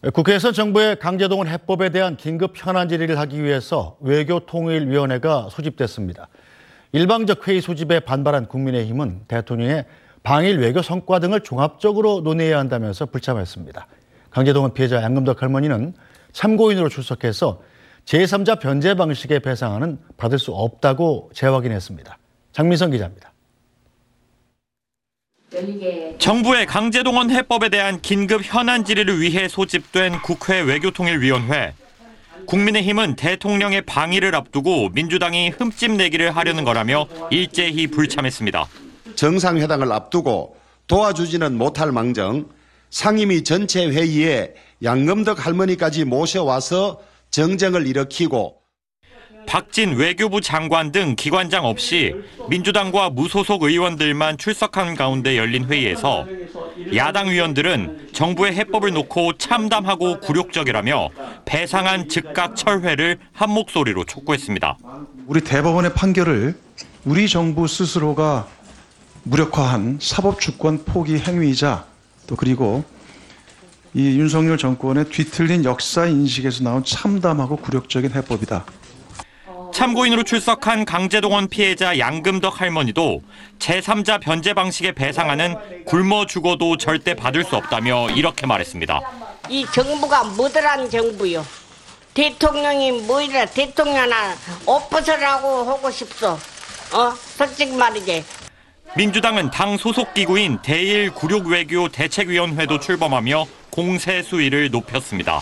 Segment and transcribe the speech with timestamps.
[0.00, 6.28] 국회에서 정부의 강제동원 해법에 대한 긴급 현안 질의를 하기 위해서 외교통일위원회가 소집됐습니다.
[6.92, 9.86] 일방적 회의 소집에 반발한 국민의힘은 대통령의
[10.22, 13.88] 방일 외교 성과 등을 종합적으로 논의해야 한다면서 불참했습니다.
[14.30, 15.94] 강제동원 피해자 양금덕 할머니는
[16.30, 17.60] 참고인으로 출석해서
[18.04, 22.18] 제3자 변제 방식의 배상안은 받을 수 없다고 재확인했습니다.
[22.52, 23.32] 장민성 기자입니다.
[26.18, 31.74] 정부의 강제동원 해법에 대한 긴급 현안 질의를 위해 소집된 국회 외교통일위원회.
[32.46, 38.66] 국민의힘은 대통령의 방위를 앞두고 민주당이 흠집 내기를 하려는 거라며 일제히 불참했습니다.
[39.16, 42.48] 정상회담을 앞두고 도와주지는 못할 망정
[42.90, 48.57] 상임위 전체 회의에 양금덕 할머니까지 모셔와서 정쟁을 일으키고
[49.48, 52.14] 박진 외교부 장관 등 기관장 없이
[52.50, 56.26] 민주당과 무소속 의원들만 출석한 가운데 열린 회의에서
[56.94, 61.08] 야당 의원들은 정부의 해법을 놓고 참담하고 굴욕적이라며
[61.46, 64.76] 배상안 즉각 철회를 한 목소리로 촉구했습니다.
[65.26, 66.54] 우리 대법원의 판결을
[67.06, 68.46] 우리 정부 스스로가
[69.22, 71.86] 무력화한 사법 주권 포기 행위이자
[72.26, 72.84] 또 그리고
[73.94, 78.66] 이 윤석열 정권의 뒤틀린 역사 인식에서 나온 참담하고 굴욕적인 해법이다.
[79.78, 83.22] 참고인으로 출석한 강제동원 피해자 양금덕 할머니도
[83.60, 89.00] 제3자 변제 방식의 배상안은 굶어 죽어도 절대 받을 수 없다며 이렇게 말했습니다.
[89.48, 91.46] 이 정부가 무들한 정부요.
[92.12, 94.34] 대통령이 뭐이라 대통령아
[94.66, 96.30] 옷 벗으라고 하고 싶소.
[96.30, 97.14] 어?
[97.36, 98.24] 솔직히 말이지.
[98.96, 105.40] 민주당은 당 소속 기구인 대일 굴욕 외교 대책위원회도 출범하며 공세 수위를 높였습니다.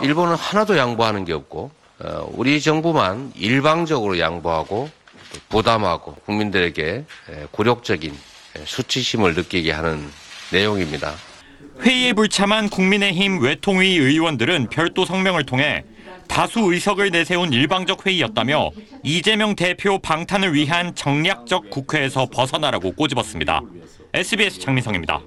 [0.00, 1.85] 일본은 하나도 양보하는 게 없고 어,
[2.32, 4.90] 우리 정부만 일방적으로 양보하고
[5.48, 7.04] 부담하고 국민들에게
[7.52, 8.14] 굴욕적인
[8.64, 10.08] 수치심을 느끼게 하는
[10.52, 11.14] 내용입니다.
[11.80, 15.84] 회의에 불참한 국민의힘 외통위 의원들은 별도 성명을 통해
[16.28, 18.70] 다수 의석을 내세운 일방적 회의였다며
[19.02, 23.60] 이재명 대표 방탄을 위한 정략적 국회에서 벗어나라고 꼬집었습니다.
[24.14, 25.20] SBS 장민성입니다.